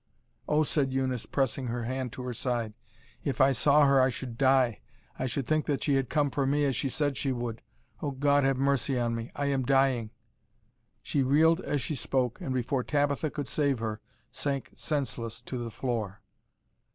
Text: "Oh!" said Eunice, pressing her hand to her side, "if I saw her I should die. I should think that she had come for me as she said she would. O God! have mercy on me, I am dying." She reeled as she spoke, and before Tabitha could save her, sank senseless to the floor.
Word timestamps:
"Oh!" 0.49 0.63
said 0.63 0.91
Eunice, 0.91 1.27
pressing 1.27 1.67
her 1.67 1.83
hand 1.83 2.11
to 2.13 2.23
her 2.23 2.33
side, 2.33 2.73
"if 3.23 3.39
I 3.39 3.51
saw 3.51 3.85
her 3.85 4.01
I 4.01 4.09
should 4.09 4.35
die. 4.35 4.79
I 5.19 5.27
should 5.27 5.45
think 5.45 5.67
that 5.67 5.83
she 5.83 5.93
had 5.93 6.09
come 6.09 6.31
for 6.31 6.47
me 6.47 6.65
as 6.65 6.75
she 6.75 6.89
said 6.89 7.17
she 7.17 7.31
would. 7.31 7.61
O 8.01 8.09
God! 8.09 8.43
have 8.43 8.57
mercy 8.57 8.97
on 8.97 9.13
me, 9.13 9.31
I 9.35 9.45
am 9.45 9.61
dying." 9.61 10.09
She 11.03 11.21
reeled 11.21 11.59
as 11.61 11.81
she 11.81 11.93
spoke, 11.93 12.41
and 12.41 12.51
before 12.51 12.83
Tabitha 12.83 13.29
could 13.29 13.47
save 13.47 13.77
her, 13.77 14.01
sank 14.31 14.71
senseless 14.75 15.39
to 15.43 15.59
the 15.59 15.69
floor. 15.69 16.21